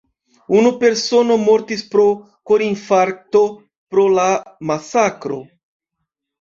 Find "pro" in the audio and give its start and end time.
1.91-2.07, 3.95-4.09